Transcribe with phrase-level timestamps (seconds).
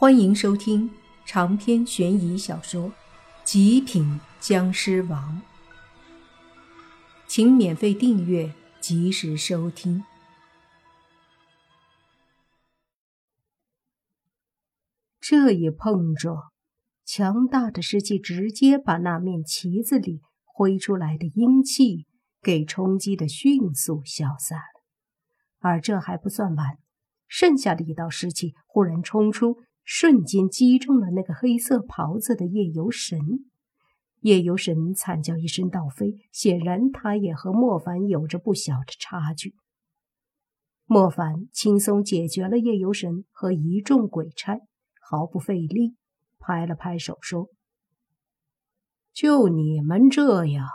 [0.00, 0.88] 欢迎收听
[1.26, 2.90] 长篇悬疑小说
[3.42, 5.42] 《极品僵尸王》，
[7.26, 10.04] 请免费订阅，及时收听。
[15.18, 16.52] 这一碰撞，
[17.04, 22.06] 强大的湿气直接把那面旗子里挥出来的阴气
[22.40, 24.60] 给冲击的迅速消散。
[25.58, 26.78] 而这还不算完，
[27.26, 29.56] 剩下的一道湿气忽然冲出。
[29.90, 33.18] 瞬间击中了那个黑色袍子的夜游神，
[34.20, 36.18] 夜游神惨叫一声倒飞。
[36.30, 39.54] 显然，他也和莫凡有着不小的差距。
[40.84, 44.58] 莫凡轻松解决了夜游神和一众鬼差，
[45.00, 45.96] 毫不费力，
[46.38, 47.48] 拍了拍手说
[49.14, 50.68] ：“就你们这样，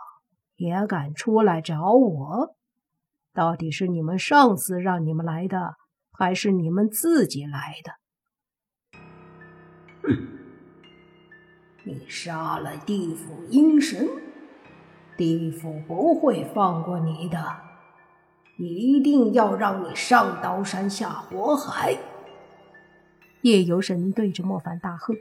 [0.55, 2.55] 也敢出来找我？
[3.31, 5.75] 到底是你们上司让你们来的，
[6.11, 7.91] 还是你们自己来的？”
[10.03, 10.27] 哼！
[11.85, 14.07] 你杀了地府阴神，
[15.17, 17.57] 地府不会放过你的，
[18.57, 21.97] 一定要让你上刀山下火海！
[23.41, 25.13] 夜游神对着莫凡大喝，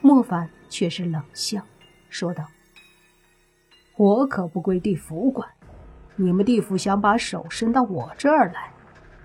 [0.00, 1.60] 莫凡却是冷笑，
[2.08, 2.44] 说道
[3.98, 5.48] ：“我可不归地府管，
[6.14, 8.70] 你们地府想把手伸到我这儿来，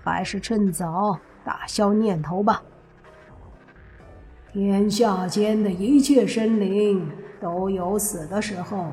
[0.02, 2.60] 还是趁早打消念头吧。”
[4.52, 8.86] 天下间的一切生灵都有死的时候，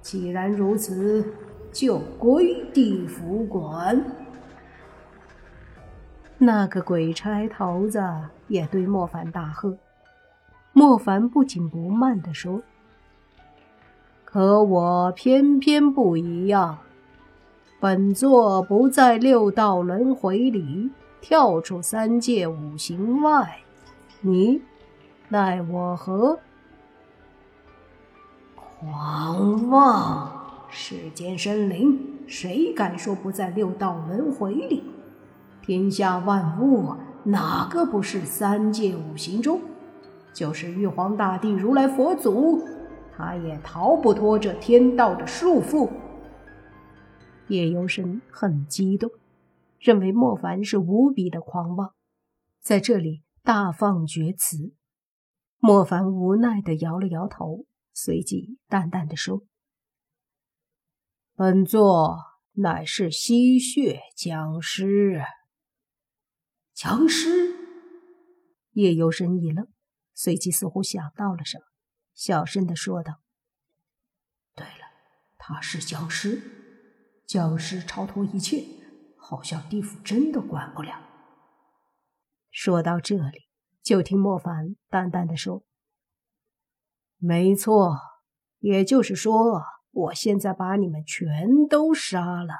[0.00, 1.26] 既然如此，
[1.72, 4.00] 就归地府管。
[6.38, 8.00] 那个鬼差头子
[8.46, 9.76] 也对莫凡大喝。
[10.72, 12.62] 莫凡不紧不慢地说
[14.24, 16.78] ：“可我偏偏不一样，
[17.80, 23.58] 本座不在六道轮回里跳出三界五行外，
[24.20, 24.62] 你。”
[25.28, 26.38] 奈我何？
[28.54, 30.66] 狂妄！
[30.68, 34.84] 世间生灵，谁敢说不在六道轮回里？
[35.62, 39.60] 天下万物，哪个不是三界五行中？
[40.32, 42.62] 就是玉皇大帝、如来佛祖，
[43.16, 45.90] 他也逃不脱这天道的束缚。
[47.48, 49.10] 叶游神很激动，
[49.80, 51.94] 认为莫凡是无比的狂妄，
[52.62, 54.72] 在这里大放厥词。
[55.58, 59.42] 莫凡无奈的摇了摇头，随即淡淡的说
[61.34, 62.18] ：“本座
[62.52, 65.22] 乃是吸血僵尸。”
[66.72, 67.56] 僵尸？
[68.72, 69.66] 夜游神一愣，
[70.12, 71.64] 随即似乎想到了什么，
[72.14, 73.22] 小声的说道
[74.54, 74.84] ：“对了，
[75.38, 76.42] 他是僵尸，
[77.26, 78.62] 僵尸超脱一切，
[79.16, 81.00] 好像地府真的管不了。”
[82.52, 83.45] 说到这里。
[83.86, 85.62] 就听莫凡淡淡的说
[87.18, 87.96] ：“没错，
[88.58, 92.52] 也就是说，我现在把你们全都杀了，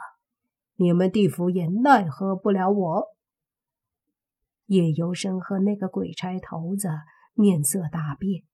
[0.77, 3.07] 你们地府也奈何不了我。”
[4.67, 6.91] 叶游生和那个鬼差头子
[7.35, 8.45] 面色大变，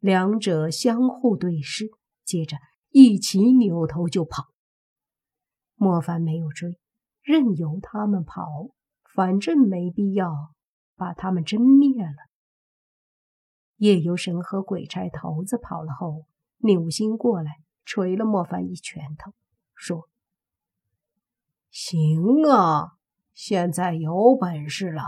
[0.00, 1.92] 两者相互对视，
[2.24, 2.56] 接着
[2.90, 4.48] 一起扭头就跑。
[5.76, 6.76] 莫凡没有追，
[7.22, 8.42] 任由他们跑，
[9.14, 10.55] 反正没必要。
[10.96, 12.16] 把他们真灭了。
[13.76, 16.24] 夜游神和鬼差头子跑了后，
[16.56, 19.32] 宁心过来捶了莫凡一拳头，
[19.74, 20.08] 说
[21.70, 22.94] ：“行啊，
[23.34, 25.02] 现在有本事了，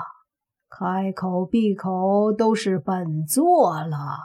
[0.69, 4.19] 开口闭口都是本座了。”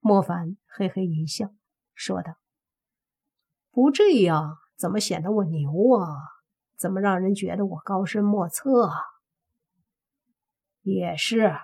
[0.00, 1.50] 莫凡嘿嘿一笑，
[1.94, 2.32] 说道
[3.70, 5.70] ：“不这样，怎么显得我牛
[6.00, 6.16] 啊？
[6.78, 8.96] 怎么让人觉得我高深莫测啊？”
[10.82, 11.54] 也是，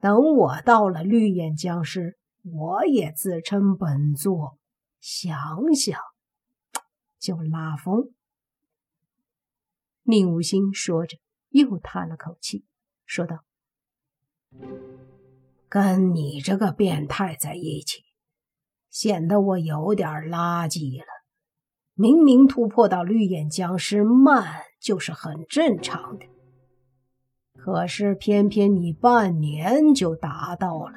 [0.00, 4.58] 等我到了绿眼僵尸，我也自称本座。
[5.00, 5.98] 想想
[7.18, 8.12] 就拉风。
[10.04, 11.18] 宁无心说着，
[11.48, 12.64] 又叹了口气，
[13.04, 13.44] 说道
[15.68, 18.04] ：“跟你这个变态在一起，
[18.90, 21.06] 显得我有点垃圾了。
[21.94, 26.26] 明明突破到绿眼僵尸慢，就是很正常的。”
[27.64, 30.94] 可是偏偏你半年就达到了，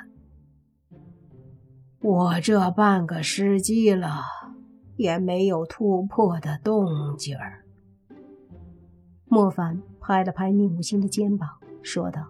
[2.01, 4.21] 我这半个世纪了
[4.95, 7.63] 也没有突破的动静儿。
[9.25, 11.47] 莫凡拍了拍宁武星的肩膀，
[11.83, 12.29] 说道：“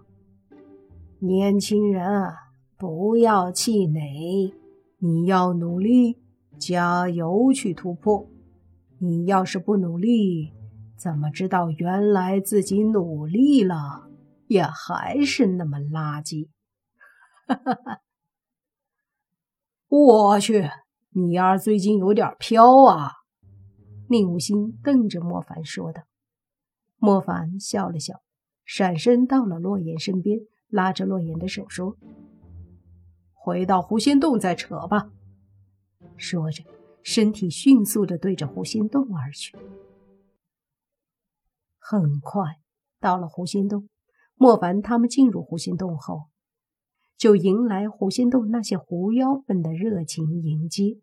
[1.20, 2.34] 年轻人啊，
[2.76, 4.52] 不要气馁，
[4.98, 6.18] 你要努力，
[6.58, 8.28] 加油去突破。
[8.98, 10.52] 你要是不努力，
[10.94, 14.02] 怎么知道原来自己努力了？”
[14.48, 16.48] 也还是那么垃圾。
[17.46, 18.00] 哈哈哈！
[19.88, 20.68] 我去，
[21.10, 23.12] 你丫最近有点飘啊！
[24.08, 26.02] 宁无心瞪着莫凡说道。
[26.96, 28.22] 莫凡笑了笑，
[28.64, 31.96] 闪身到了洛言身边，拉着洛言的手说
[33.32, 35.10] ：“回到狐仙洞再扯吧。”
[36.16, 36.64] 说着，
[37.02, 39.56] 身体迅速的对着狐仙洞而去。
[41.78, 42.58] 很快
[42.98, 43.88] 到了狐仙洞，
[44.36, 46.28] 莫凡他们进入狐仙洞后，
[47.16, 51.00] 就迎来狐仙洞那些狐妖们的热情迎接。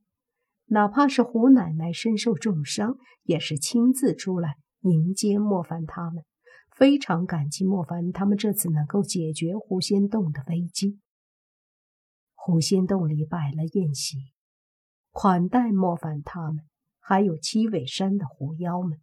[0.67, 6.23] 哪怕是胡奶奶身受重伤，也是亲自出来迎接莫凡他们，
[6.71, 10.99] 非常感激莫凡他们这次能够解决狐仙洞的危机。
[12.35, 14.17] 狐仙洞里摆了宴席，
[15.11, 16.65] 款待莫凡他们，
[16.99, 18.99] 还有七尾山的狐妖们。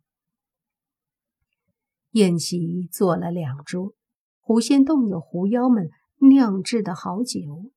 [2.12, 3.94] 宴席做了两桌，
[4.50, 5.90] 狐仙洞有狐妖们
[6.28, 7.70] 酿制的好酒，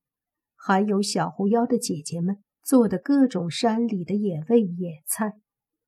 [0.55, 5.33] 还有小狐妖的姐姐们做的各种山里的野味野菜，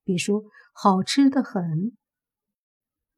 [0.04, 0.44] 别说
[0.76, 1.98] 好吃的很。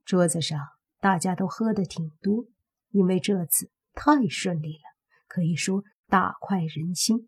[0.06, 0.58] 桌子上
[1.02, 2.46] 大家都喝的挺多，
[2.92, 4.96] 因为这次太顺利了，
[5.28, 7.28] 可以说大快人心。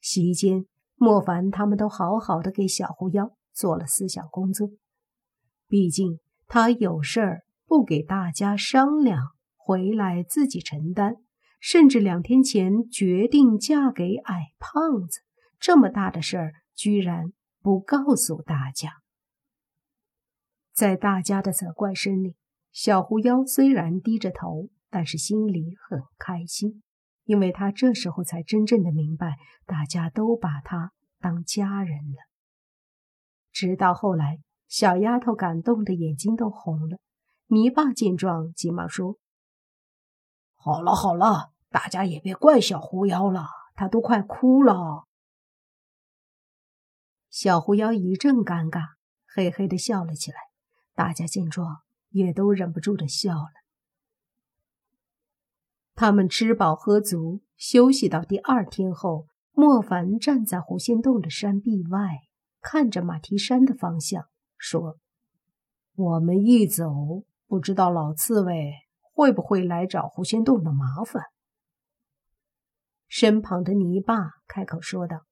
[0.00, 4.70] 席间，莫凡他们都好好的给小狐妖做了思想工作，
[5.66, 6.20] 毕竟。
[6.52, 11.18] 他有事儿不给大家商量，回来自己承担，
[11.60, 15.20] 甚至两天前决定嫁给矮胖子，
[15.60, 17.32] 这么大的事儿居然
[17.62, 18.90] 不告诉大家。
[20.72, 22.34] 在大家的责怪声里，
[22.72, 26.82] 小狐妖虽然低着头，但是心里很开心，
[27.22, 30.90] 因为他这时候才真正的明白，大家都把他
[31.20, 32.18] 当家人了。
[33.52, 34.40] 直到后来。
[34.66, 36.98] 小丫头感动的眼睛都红了。
[37.52, 39.18] 泥巴见状，急忙说
[40.54, 45.08] ：“好了好了，大家也别怪小狐妖了，他都快哭了。”
[47.28, 48.90] 小狐妖一阵尴尬，
[49.26, 50.38] 嘿嘿的笑了起来。
[50.94, 51.78] 大家见状，
[52.10, 53.50] 也都忍不住的笑了。
[55.96, 62.20] 他们吃饱喝足，休息到第二天后，莫凡站在狐仙洞的山壁外，
[62.60, 64.28] 看着马蹄山的方向。
[64.56, 64.98] 说
[65.96, 68.74] ：“我们一走，不知道老刺猬
[69.12, 71.24] 会不会来找狐仙洞的麻烦。”
[73.08, 74.14] 身旁的泥巴
[74.46, 75.24] 开口说道：“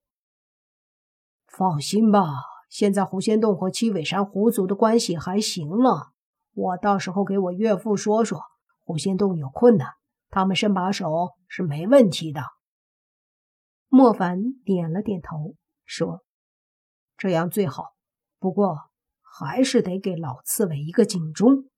[1.47, 2.25] 放心吧，
[2.69, 6.11] 现在狐仙洞和七尾山狐族的关系还行了。
[6.53, 8.41] 我到时候给我岳父说说，
[8.81, 9.93] 狐仙洞有困难，
[10.29, 12.41] 他们伸把手是没问题的。”
[13.87, 15.55] 莫凡点了点头，
[15.85, 16.21] 说
[17.15, 17.93] ：“这样最好。
[18.39, 18.89] 不过……”
[19.31, 21.68] 还是得给老刺猬一个警钟。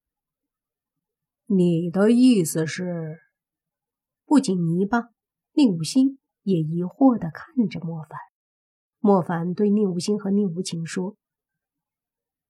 [1.54, 3.20] 你的意思是？
[4.26, 5.10] 不仅泥巴，
[5.52, 8.18] 宁无心也疑惑地看着莫凡。
[9.00, 11.18] 莫凡对宁无心和宁无情说：“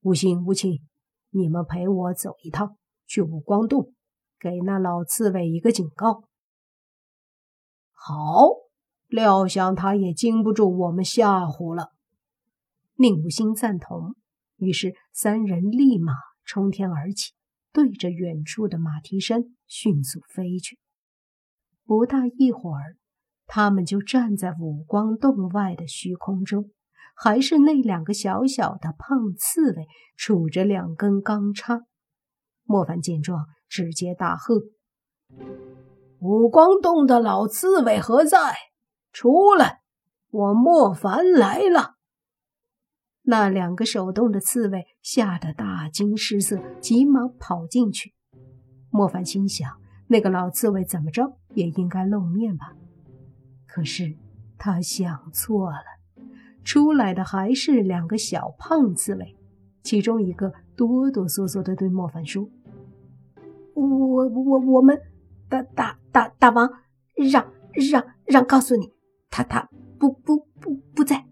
[0.02, 0.88] 无心、无情，
[1.32, 2.78] 你们陪我走一趟，
[3.08, 3.92] 去五光洞，
[4.38, 6.26] 给那老刺猬一个警告。”
[7.94, 8.46] 好，
[9.08, 11.92] 料想他也经不住我们吓唬了。
[12.98, 14.16] 宁无心赞同。
[14.58, 16.14] 于是，三人立马
[16.46, 17.34] 冲天而起，
[17.74, 20.78] 对着远处的马蹄山迅速飞去。
[21.86, 22.98] 不大一会儿，
[23.48, 26.72] 他们就站在五光洞外的虚空中，
[27.16, 31.82] 还是那两个小小的胖刺猬杵着两根钢叉。
[32.64, 34.56] 莫凡见状，直接大喝
[36.20, 38.56] ：“五光洞的老刺猬何在？
[39.12, 39.82] 出来！
[40.30, 41.96] 我莫凡来了！”
[43.24, 48.14] 那两个手动的刺猬吓得大惊失色，急忙跑进去。
[48.90, 49.70] 莫凡心想：
[50.08, 52.74] 那个老刺猬怎么着也应该露面吧？
[53.68, 54.18] 可是
[54.58, 55.84] 他想错了，
[56.64, 59.38] 出来的还是两个小胖刺猬。
[59.84, 62.50] 其中一个哆哆嗦嗦地对莫凡说
[63.74, 65.00] ：“我我我们
[65.48, 66.70] 大大大大王
[67.16, 68.92] 让让让告诉你，
[69.30, 71.26] 他他不不不不在。”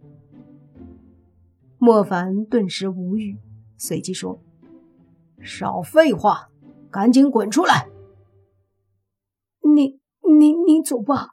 [1.79, 3.39] 莫凡顿时无语，
[3.77, 4.43] 随即说
[5.41, 6.49] ：“少废话，
[6.91, 7.87] 赶紧滚出来！”
[9.63, 10.01] 你、
[10.37, 11.29] 你、你走吧，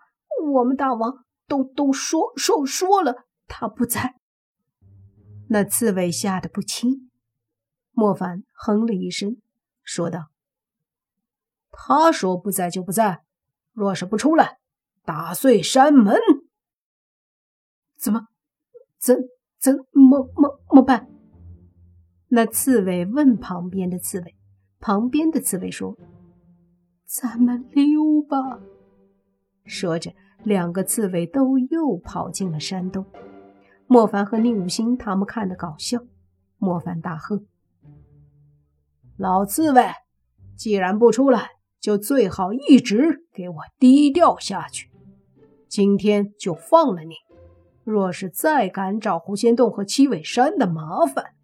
[0.53, 4.15] 我们大王都都说说说了，他不在。
[5.49, 7.11] 那刺猬吓得不轻。
[7.91, 9.39] 莫凡哼了一声，
[9.83, 10.27] 说道
[11.73, 13.25] ：“他说不在就不在，
[13.73, 14.59] 若是不出来，
[15.05, 16.17] 打碎山门。”
[17.99, 18.29] 怎么？
[18.99, 19.17] 怎？
[19.67, 21.09] 怎么么么办？
[22.29, 24.37] 那刺猬问旁边的刺猬，
[24.79, 25.97] 旁边的刺猬说
[27.05, 28.61] ：“咱们溜吧。
[29.65, 30.13] 说着，
[30.45, 33.07] 两个刺猬都又跑进了山洞。
[33.89, 35.99] 莫凡和宁武星他们看得搞笑。
[36.59, 37.43] 莫凡大喝
[39.19, 39.83] ：“老刺猬，
[40.55, 41.49] 既然不出来，
[41.81, 44.93] 就最好一直给我低调下去。
[45.69, 47.17] 今天就放了你。
[47.87, 51.37] 若是再敢找狐仙洞和七尾山的麻烦，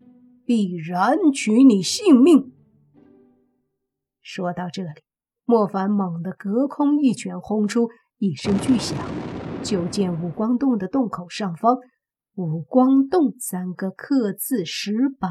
[0.45, 2.53] 必然取你性命。”
[4.21, 4.91] 说到这里，
[5.45, 8.99] 莫凡猛地隔空一拳轰出，一声巨响，
[9.63, 11.79] 就见五光洞的洞口上方，
[12.35, 15.31] 五光洞三个刻字石板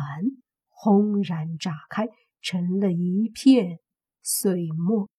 [0.70, 2.08] 轰然炸开，
[2.41, 3.80] 成了一片
[4.22, 5.10] 碎末。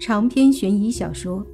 [0.00, 1.46] 长篇悬疑小说《